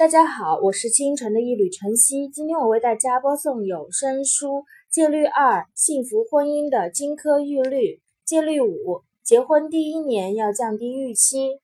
[0.00, 2.26] 大家好，我是清晨的一缕晨曦。
[2.26, 4.46] 今天我为大家播送有声书
[4.90, 7.96] 《戒律二：幸福婚姻的金科玉律》。
[8.24, 11.60] 戒律五：结婚第一年要降低预期。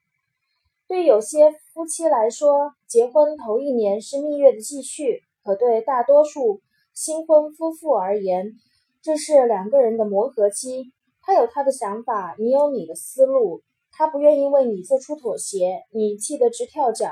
[0.86, 6.60] 对有些夫妻来说，结婚头一年是蜜月的继续；可对大多数
[6.92, 8.52] 新婚夫妇而言，
[9.00, 10.92] 这是两个人的磨合期。
[11.22, 13.62] 他有他的想法，你有你的思路。
[13.90, 17.06] 他不愿意为你做出妥协，你气得直跳脚。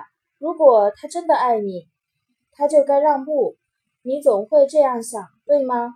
[0.44, 1.88] 如果他真的爱你，
[2.52, 3.56] 他就该让步。
[4.02, 5.94] 你总会这样想，对吗？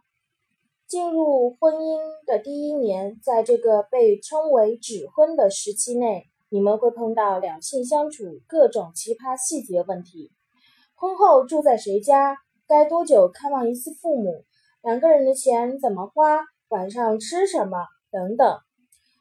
[0.87, 10.33] 进入婚姻的第一年，在这个被称为“指婚”的时期内，你们会碰到两性相处各种奇葩细节问题：
[10.95, 12.39] 婚后住在谁家？
[12.67, 14.47] 该多久看望一次父母？
[14.81, 16.41] 两个人的钱怎么花？
[16.71, 17.85] 晚上吃什么？
[18.11, 18.57] 等等。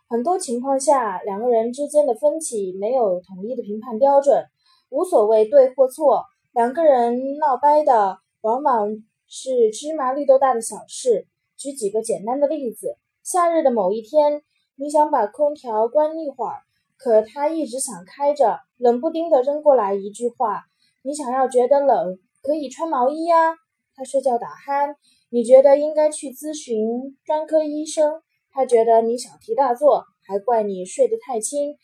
[0.08, 4.46] 很多情况下，两个人之间的分歧没有统一的评判标准。
[4.90, 8.90] 无所谓对或错，两个人闹掰的往往
[9.28, 11.28] 是芝麻绿豆大的小事。
[11.58, 14.42] 举几个简单的例子：夏日的某一天，
[14.76, 16.62] 你想把空调关一会儿，
[16.98, 20.64] 可他一直想开着，冷不丁的扔过来一句话
[21.04, 23.56] ：“你想要觉得冷，可以穿毛衣呀。”
[23.96, 24.96] 他睡觉打鼾，
[25.32, 28.22] 你觉得应该去咨询专科医生。
[28.52, 31.76] 他觉得你小题大做，还怪你睡得太轻。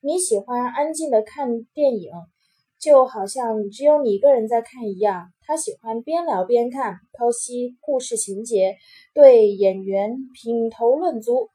[0.00, 2.10] 你喜欢安静的看电影。
[2.82, 8.76] 就好像只有你一个人在看一样，他喜欢边聊边看，剖析故事情节，
[9.14, 11.48] 对演员品头论足。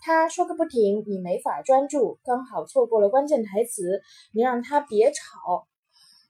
[0.00, 4.00] 他说个不停，你没法专注，刚好错过了关键台词，
[4.32, 5.68] 你让他别吵，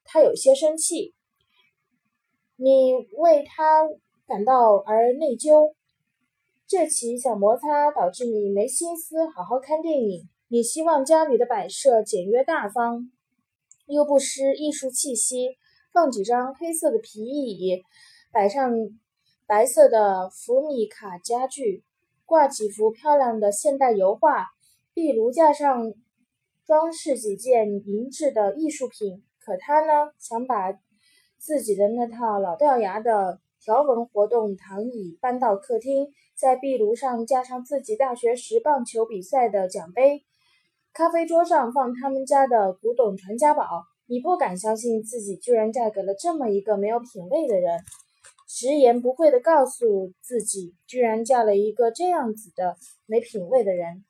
[0.04, 1.14] 他有些生气，
[2.56, 3.86] 你为他
[4.26, 5.72] 感到而内疚。
[6.66, 13.12] 这起小摩擦导致你没心思好好看电影，你希望家里的摆设简约大方。
[13.88, 15.56] 又不失艺术气息，
[15.92, 17.82] 放几张黑色的皮椅，
[18.30, 18.70] 摆上
[19.46, 21.82] 白色的福米卡家具，
[22.26, 24.46] 挂几幅漂亮的现代油画，
[24.92, 25.94] 壁炉架上
[26.66, 29.24] 装饰几件银质的艺术品。
[29.40, 30.78] 可他呢，想把
[31.38, 40.26] 自己的那套老掉牙的条纹活动躺椅搬到客厅，在壁炉上架上自己大学时棒球比赛的奖杯。
[40.98, 47.78] 咖啡桌上放他们家的古董传家宝，你不敢相信自己居然嫁给了这么一个没有品味的人，
[48.48, 52.74] 直言不讳地告诉自己，居然嫁了一个这样子的
[53.06, 54.04] 没品味的人。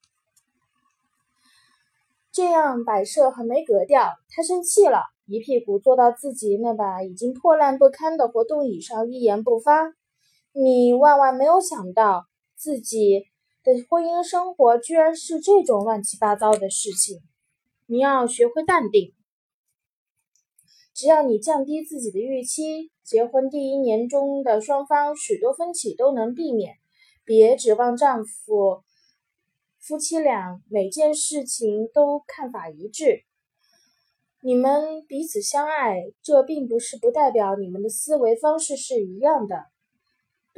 [2.33, 4.09] 这样摆设很没格调。
[4.31, 9.93] 他生气了，一屁股坐到自己那把已经破烂不堪的活动椅上，一言不发。
[10.53, 12.25] 你万万没有想到
[12.57, 13.28] 自己。
[13.89, 17.21] 婚姻生活居然是这种乱七八糟的事情，
[17.87, 19.15] 你要学会淡定。
[20.95, 26.75] 只要你降低自己的预期，结婚第一年中的双方许多分歧都能避免。
[27.25, 28.83] 别指望丈夫
[29.79, 33.25] 夫妻俩每件事情都看法一致。
[34.41, 39.67] 你们彼此相爱，这并不是不代表你们的思维方式是一样的。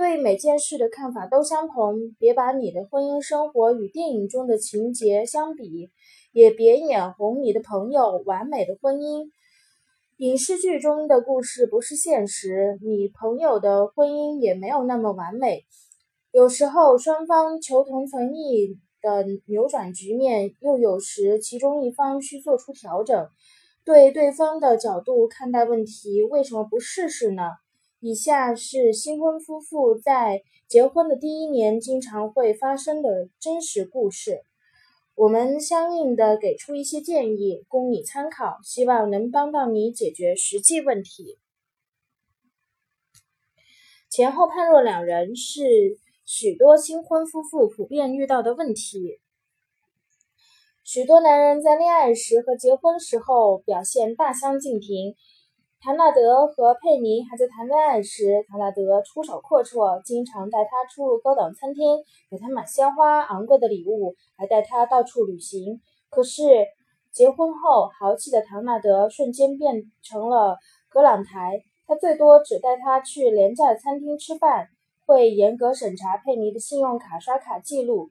[0.00, 5.90] 对每件事的看法都相同，别把你的婚姻生活与电影中的情节相比，
[6.32, 9.28] 也别眼红你的朋友完美的婚姻。
[10.16, 15.66] 影视剧中的故事不是现实，你朋友的婚姻也没有那么完美。
[16.32, 23.28] 有时候双方求同存异的扭转局面，又有时其中一方需做出调整。
[23.84, 27.42] 对对方的角度看待问题，为什么不试试呢？
[28.02, 34.42] 以下是新婚夫妇在结婚的第一年经常会发生的真实故事，
[35.14, 41.38] 我们相应的给出一些建议供你参考，希望能帮到你解决实际问题。
[44.08, 49.20] 前后判若两人是许多新婚夫妇普遍遇到的问题。
[50.82, 55.16] 许多男人在恋爱时和结婚时候表现大相径庭。
[55.82, 61.96] 唐纳德和佩妮还在谈恋爱时，唐纳德出手阔绰，经常带她出入高档餐厅，
[62.30, 65.80] 给她买鲜花、昂贵的礼物，还带她到处旅行。
[66.10, 66.42] 可是
[67.10, 70.58] 结婚后，豪气的唐纳德瞬间变成了
[70.90, 74.66] 格朗台，他最多只带她去廉价餐厅吃饭，
[75.06, 78.10] 会严格审查佩妮的信用卡刷卡记录，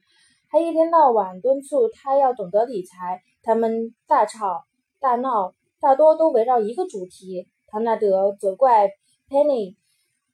[0.50, 3.22] 还一天到晚敦促她要懂得理财。
[3.44, 4.64] 他们大吵
[5.00, 7.48] 大闹，大多都围绕一个主题。
[7.72, 8.90] 唐纳德责怪
[9.30, 9.76] Penny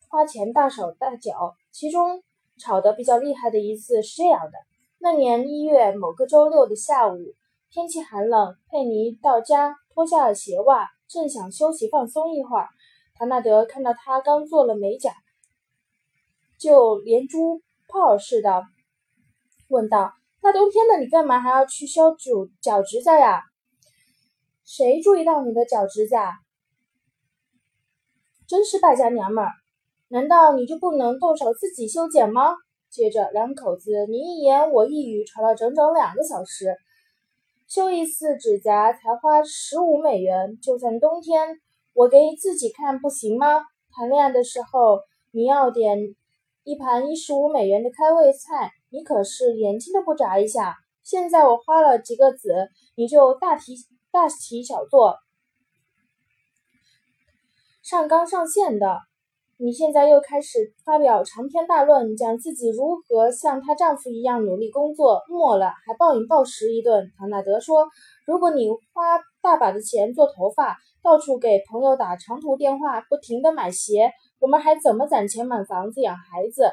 [0.10, 2.24] 花钱大手大脚，其中
[2.58, 4.52] 吵得比较厉害的一次是这样的：
[5.00, 7.18] 那年一月某个周六的下午，
[7.70, 12.70] 天气寒冷，佩妮到家脱下了鞋袜，正想休息放松一会儿，
[13.18, 15.14] 唐纳德看到她刚做了美甲，
[16.58, 18.64] 就连珠炮似的
[19.68, 23.42] 问道：“大冬天的，你干嘛还要去修脚脚指甲呀？
[24.64, 26.40] 谁注意到你的脚指甲？
[28.48, 29.50] 真是败家娘们儿！
[30.10, 32.56] 难道你就不能动手自己修剪吗？”
[32.92, 36.78] 接着，两口子你一言我一语，吵了整整两个小时。
[37.68, 41.58] 修一次指甲才花十五美元，就算冬天，
[41.94, 43.64] 我给自己看不行吗？
[43.92, 45.00] 谈恋爱的时候，
[45.32, 45.98] 你要点
[46.64, 50.76] 一盘一十五美元的开胃菜，你可是眼睛都不眨一下。
[51.04, 53.76] 现在我花了几个子，你就大题
[54.12, 55.18] 大题小做，
[57.86, 58.98] 上纲上线的。
[59.58, 67.12] 你现在又开始发表长篇大论，讲自己如何像她丈夫一样努力工作，末了还暴饮暴食一顿。
[67.16, 67.88] 唐纳德说
[68.26, 76.72] ：“如果你花大把的钱做头发，到处给朋友打长途电话，不停的买鞋，我们还怎么攒钱买房子、养孩子？”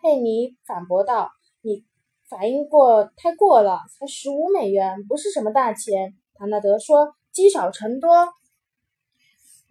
[0.00, 1.28] 佩妮反驳道
[1.60, 1.82] ：“你
[2.28, 8.28] 反应过太过了，才十五美元，不是什么大钱。”唐纳德说：“积少成多。”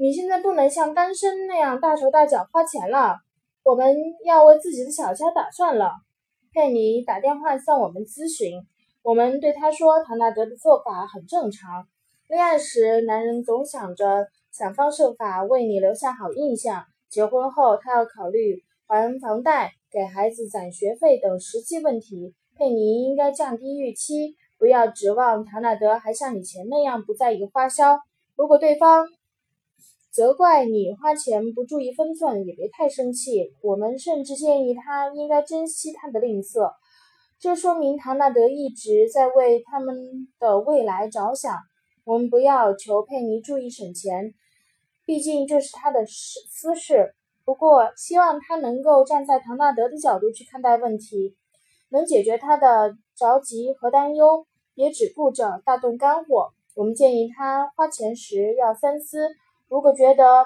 [0.02, 3.18] 你现在不能像单身那样大手大脚花钱了，
[3.64, 3.94] 我们
[4.24, 5.92] 要为自己的小家打算了。
[6.54, 8.66] 佩妮打电话向我们咨询，
[9.04, 11.86] 我们对他说，唐纳德的做法很正常。
[12.30, 22.34] 恋爱时，男人总想着想方设法为你留下好印象；结婚后，他要考虑还房贷、给孩子攒学费等实际问题。
[22.56, 28.00] 佩妮应该降低预期，不要指望唐纳德还像以前那样不在意花销。
[28.38, 29.06] 如果对方，
[30.12, 33.54] 责怪你花钱不注意分寸，也别太生气。
[33.62, 36.72] 我们甚至建议他应该珍惜他的吝啬，
[37.40, 41.56] 这说明唐纳德一直在为他们的未来着想。
[42.06, 44.34] 我们不要求佩妮注意省钱，
[45.06, 47.14] 毕竟这是他的私事。
[47.46, 51.36] 不过，希望他能够站在唐纳德的角度去看待问题，
[51.90, 56.50] 能解决他的着急和担忧，别只顾着大动肝火。
[56.76, 59.30] 我们建议他花钱时要三思。
[59.70, 60.46] 如果觉得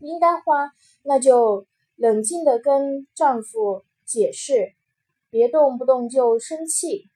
[0.00, 0.70] 应该花，
[1.02, 4.74] 那就冷静地跟丈夫解释，
[5.28, 7.10] 别动不动就生气。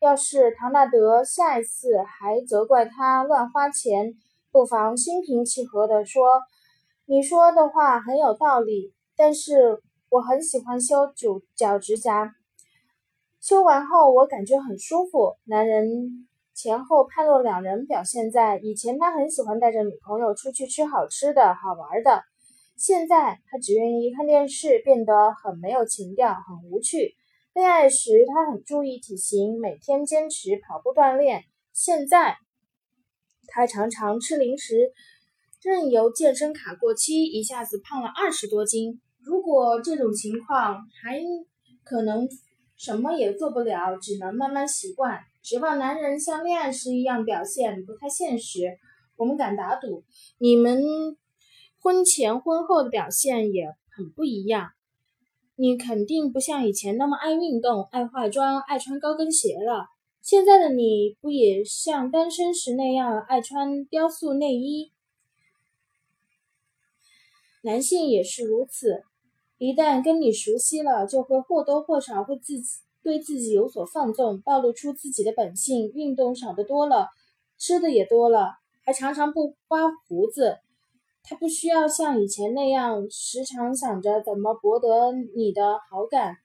[0.00, 4.14] 要是唐纳德下一次还责怪他乱花钱，
[4.50, 6.24] 不妨心平气和地说
[7.04, 12.34] ：“你说的话很有道理，但是我很喜欢修脚脚指甲，
[13.38, 16.26] 修完后我感觉很舒服。”男人。
[16.54, 22.22] 前后判若两人，表现在以前他很喜欢带着女朋友出去吃好吃的好玩的，
[22.76, 27.16] 现在他只愿意看电视，变得很没有情调，很无趣。
[27.54, 31.42] 恋爱时他很注意体型，每天坚持跑步锻炼，
[31.72, 32.36] 现在
[33.48, 34.92] 他常常吃零食，
[35.60, 39.00] 任由健身卡过期，一下子胖了二十多斤。
[39.20, 41.20] 如果这种情况还
[41.82, 42.28] 可能
[42.76, 45.20] 什么也做不了，只能慢慢习惯。
[45.44, 48.78] 指望男人像恋爱时一样表现不太现实。
[49.16, 50.02] 我们敢打赌，
[50.38, 50.82] 你们
[51.78, 54.70] 婚前婚后的表现也很不一样。
[55.54, 59.88] 你肯定不像以前那么爱运动、爱化妆、爱穿高跟鞋了。
[60.22, 64.92] 现在的你不也像单身时那样爱穿雕塑内衣？
[67.60, 69.04] 男性也是如此，
[69.58, 72.80] 一旦跟你熟悉了，就会或多或少会自己。
[73.04, 75.92] 对自己有所放纵，暴露出自己的本性。
[75.94, 77.10] 运动少的多了，
[77.58, 80.58] 吃的也多了，还常常不刮胡子。
[81.22, 86.38] 他不需要像以前那样时常想着怎么博得你的好感，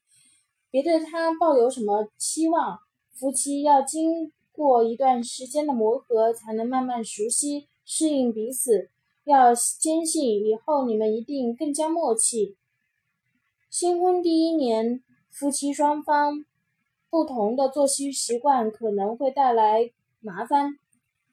[0.70, 2.80] 别对他抱有什么期望。
[3.14, 8.90] 夫妻要经过一段时间的磨合，才能慢慢熟悉、适应彼此。
[9.26, 12.58] 要坚信以后你们一定更加默契。
[13.70, 16.46] 新婚第一年，夫妻双方。
[17.10, 19.90] 不同的作息习惯可能会带来
[20.20, 20.78] 麻烦。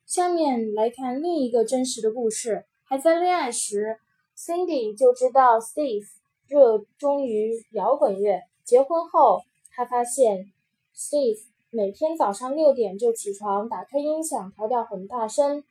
[0.06, 2.64] 下面来看另一个真实的故事。
[2.84, 3.98] 还在恋爱时
[4.36, 6.06] ，Cindy 就知道 Steve
[6.46, 8.40] 热衷于摇滚乐。
[8.64, 9.40] 结婚后，
[9.72, 10.52] 她发现
[10.94, 11.40] Steve
[11.70, 15.62] 每天早上六点就起床，打开音响调调很大声。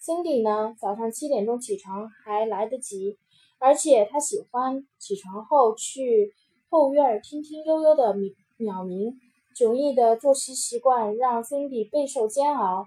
[0.00, 3.18] Cindy 呢，早上七点钟起床还来得及，
[3.58, 6.32] 而且她喜欢起床后去
[6.68, 8.14] 后院听听悠悠的
[8.58, 9.18] 鸟鸣。
[9.58, 12.86] 迥异的作息习惯让 Cindy 备受煎熬，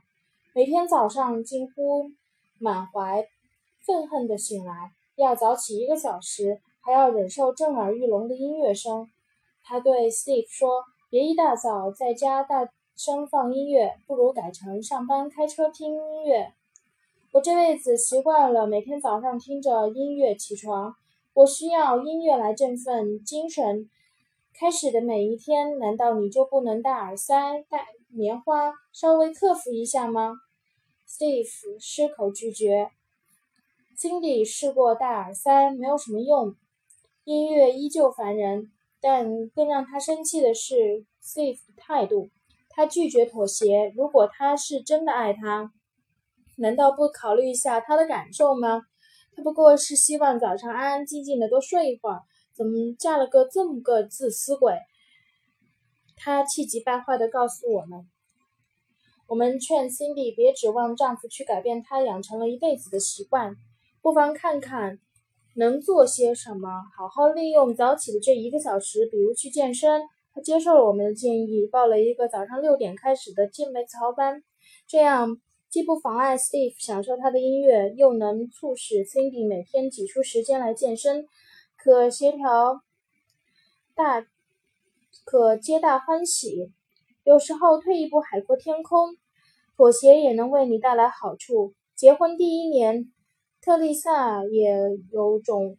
[0.55, 2.11] 每天早上近乎
[2.59, 3.27] 满怀
[3.85, 9.09] 愤恨地醒来，要早起一个小时，还要忍受震耳欲聋的音乐声。
[9.61, 16.53] 他对 Steve 说：“别一大早在家大声放音乐，不如改成上班开车听音乐。”
[17.33, 20.95] 我这辈子习惯了每天早上听着音乐起床，
[21.33, 23.89] 我需要音乐来振奋精神。
[24.53, 30.35] 开始的每一天，难道你就不能戴耳塞、戴棉花，稍微克服一下吗
[31.07, 32.91] ？Steve 矢口拒绝。
[33.97, 36.55] Cindy 试过戴耳塞，没有什么用，
[37.23, 38.71] 音乐依旧烦人。
[38.99, 42.29] 但更让他生气的是 Steve 的态度，
[42.69, 43.91] 他拒绝妥协。
[43.95, 45.71] 如果他是真的爱他，
[46.57, 48.83] 难道不考虑一下他的感受吗？
[49.35, 52.21] 他不过是希望早上安安静静的多睡一会儿。
[52.61, 54.77] 怎么嫁了个这么个自私鬼？
[56.15, 58.07] 他气急败坏地告诉我们
[59.25, 63.55] ：“我们劝 Cindy 别指望丈夫去改变她养成了一辈子的习惯，
[64.03, 64.99] 不妨看看
[65.55, 69.99] 能做些什么，好好利用早起的这一个小时，比如去健身。”
[70.31, 74.43] 她接受了我们的建议，报了一个早上六点开始的健美操班，
[74.85, 75.35] 这样
[75.71, 81.25] 既不妨碍 Steve 享受他的音乐，又能促使 Cindy 每天挤出时间来健身。
[81.83, 82.83] 可协调
[83.95, 84.23] 大，
[85.25, 86.71] 可皆大欢喜。
[87.23, 89.17] 有时候退一步海阔天空，
[89.75, 91.73] 妥协也能为你带来好处。
[91.95, 93.11] 结婚第一年，
[93.61, 94.75] 特丽萨也
[95.11, 95.75] 有种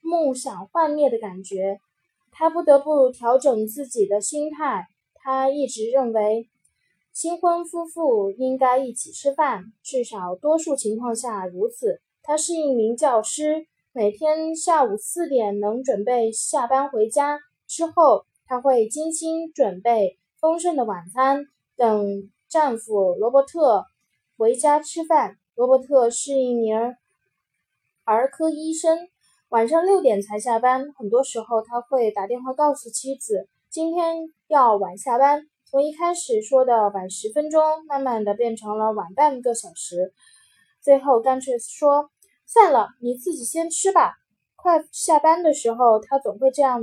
[0.00, 1.80] 梦想幻灭的感觉，
[2.30, 4.86] 她不得不调整自己的心态。
[5.16, 6.48] 她一直认为，
[7.12, 12.00] 新婚夫妇应该一起吃饭，至少多数情况下如此。
[12.22, 13.66] 她是一名教师。
[13.94, 21.44] 每天下午四点能准备下班回家之后，她会精心准备丰盛的晚餐，
[21.76, 23.84] 等丈夫罗伯特
[24.38, 25.36] 回家吃饭。
[25.54, 26.74] 罗伯特是一名
[28.04, 28.98] 儿科医生，
[29.50, 30.90] 晚上六点才下班。
[30.96, 34.16] 很多时候，他会打电话告诉妻子今天
[34.48, 35.42] 要晚下班。
[35.66, 40.14] 从一开始说的晚十分钟，慢慢的变成了晚半个小时，
[40.80, 42.10] 最后干脆说。
[42.52, 44.12] 算了，你自己先吃吧。
[44.56, 46.82] 快下班的时候，他总会这样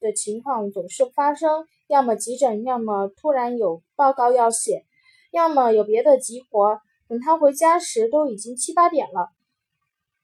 [0.00, 4.86] 的情况总是发生：要么急诊，要么突然有报告要写，
[5.32, 6.80] 要么有别的急活。
[7.10, 9.28] 等他回家时，都已经七八点了。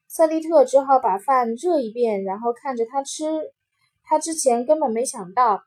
[0.07, 3.53] 赛利特只好把饭热一遍，然后看着他吃。
[4.03, 5.61] 他之前根本没想到，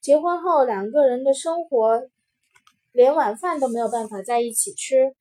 [0.00, 2.08] 结婚后两个人的生活
[2.92, 5.16] 连晚饭都没有办法在一起吃。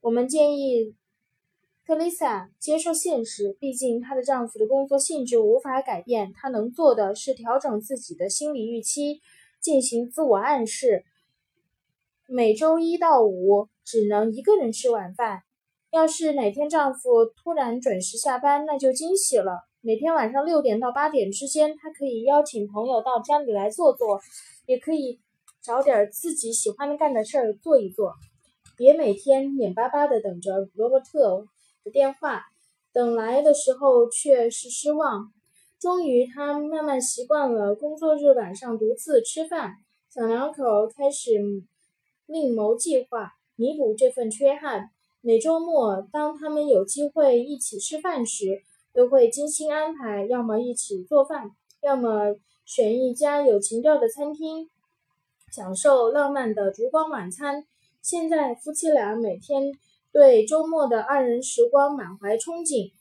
[0.00, 0.96] 我们建议。
[1.90, 6.32] 特丽莎接受现实，毕竟她的丈夫的工作性质无法改变。
[6.32, 9.20] 她能做的是调整自己的心理预期，
[9.60, 11.04] 进行自我暗示。
[12.28, 15.42] 每周一到五只能一个人吃晚饭。
[15.90, 19.64] 要是哪天丈夫突然准时下班，那就惊喜了。
[19.80, 24.20] 每天晚上六点到八点之间，她可以邀请朋友到家里来坐坐，
[24.64, 25.18] 也可以
[25.60, 28.12] 找点自己喜欢干的事儿做一做。
[28.76, 31.48] 别每天眼巴巴的等着罗伯特。
[31.84, 32.46] 的电话，
[32.92, 35.32] 等来的时候却是失望。
[35.78, 39.76] 终于，他慢慢习惯了工作日晚上独自吃饭。
[40.10, 41.30] 小两口开始
[42.26, 44.90] 另谋计划，弥补这份缺憾。
[45.22, 54.68] 每周末，当他们有机会一起吃饭时，都会精心安排，要么一起做饭，要么选一家有情调的餐厅，
[55.50, 57.64] 享受浪漫的烛光晚餐。
[58.02, 59.72] 现在，夫妻俩每天。
[60.12, 62.92] 对周末的二人时光满怀憧憬。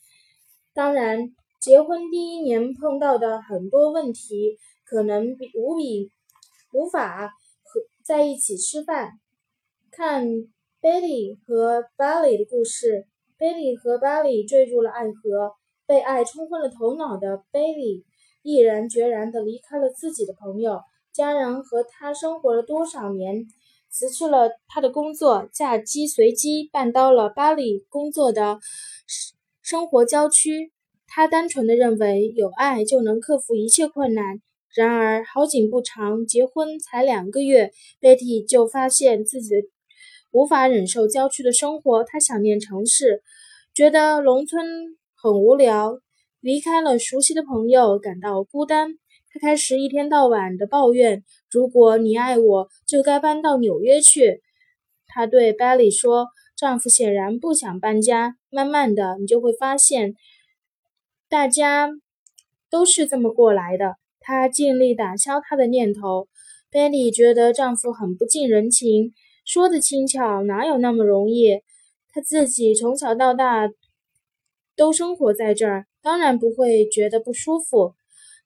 [0.74, 6.12] 当然，结婚第一年碰到的很多问题，可能比无比
[6.72, 7.28] 无法
[7.64, 9.14] 和在一起吃饭。
[9.92, 10.28] 看
[10.82, 15.54] Billy 和 Billy 的故事，Billy 和 Billy 坠入了爱河，
[15.88, 18.04] 被爱冲昏了头脑的 Billy
[18.44, 20.80] 毅然决然地离开了自己的朋友、
[21.12, 23.48] 家人和他生活了多少年。
[23.92, 28.60] 辞去了他的工作，嫁鸡随鸡，搬到了巴黎工作的
[29.62, 30.72] 生活郊区。
[31.08, 34.42] 他单纯的认为有爱就能克服一切困难。
[34.76, 39.56] 然而好景不长，结婚才两个月，Betty 就发现自己
[40.32, 42.04] 无法忍受郊区的生活。
[42.04, 43.24] 他想念城市，
[43.74, 44.64] 觉得农村
[45.16, 45.98] 很无聊，
[46.40, 49.00] 离开了熟悉的朋友，感到孤单。
[49.32, 54.42] 他开始一天到晚的抱怨：“如果你爱我，就该搬到纽约去。”
[55.08, 58.36] 他对 Belly 说：“丈夫显然不想搬家。
[58.50, 60.16] 慢慢的，你就会发现，
[61.30, 61.90] 大家
[62.70, 66.28] 都是这么过来的。”他尽力打消他的念头。
[66.72, 69.14] Belly 觉得丈夫很不近人情，
[69.46, 71.62] 说的轻巧，哪有那么容易？
[72.12, 73.70] 她自己从小到大
[74.76, 77.94] 都生活在这儿，当然不会觉得不舒服。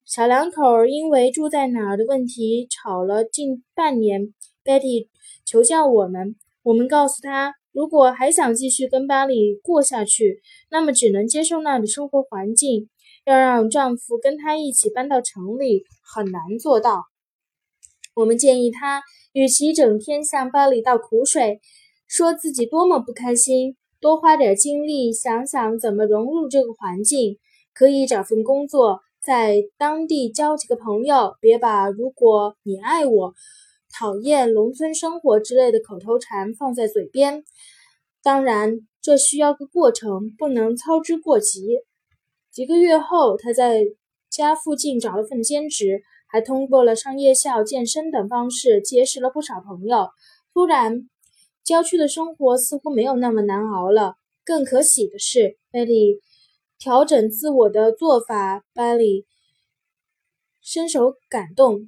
[0.06, 4.34] 小两口因为住在哪儿的问题吵了近半年。
[4.66, 5.08] Betty
[5.46, 12.90] 求教我们，我们告诉他如果还想继续跟巴里过下去，那么只能接受那里生活环境。
[13.26, 17.06] 要让丈夫跟她一起搬到城里，很难做到。
[18.14, 21.62] 我们建议她，与其整天向巴里倒苦水，
[22.08, 27.40] 说自己多么不开心，多花点精力想想怎么融入这个环境。
[27.74, 33.34] 可以找份工作，在当地交几个朋友，别把“如果你爱我”。
[33.96, 37.44] 讨厌农村生活之类的口头禅放在嘴边，
[38.24, 41.78] 当然这需要个过程，不能操之过急。
[42.52, 43.84] 几个月后，他在
[44.32, 50.10] 家附近找了份兼职，还通过了上夜校、健身等方式结识了不少朋友。
[50.56, 51.08] 突然，
[51.64, 54.16] 郊区的生活似乎没有那么难熬了。
[54.44, 56.20] 更可喜的是，贝利
[56.84, 59.26] 调整自我的做法，巴里
[60.62, 61.88] 深受感动。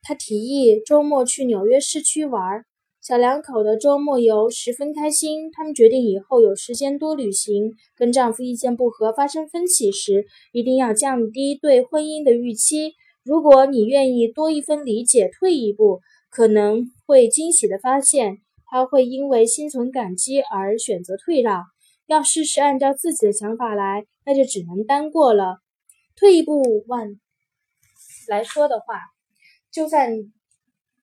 [0.00, 2.64] 他提议周末去纽约市区玩，
[3.02, 5.50] 小两口的周末游十分开心。
[5.50, 7.72] 他们决定以后有时间多旅行。
[7.96, 12.92] 跟丈夫意见不合、发生分歧时，一定要降低对婚姻的预期。
[13.24, 15.98] 如果你愿意多一分理解，退一步，
[16.30, 21.64] 可能会惊喜的发现，他会因为心存感激而选择退让。
[22.06, 25.56] 要事事按照自己的想法来，那就只能单过了。
[26.14, 27.18] 退一步万
[28.28, 29.00] 来说的话。
[29.70, 30.10] 就算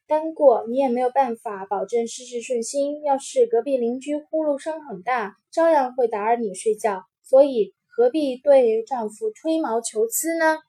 [0.05, 3.01] 单过，你也没有办法保证事事顺心。
[3.01, 7.01] 要是隔壁邻居呼噜声很大，照样会打扰你睡觉。
[7.23, 10.59] 所以何必对丈夫吹毛求疵呢？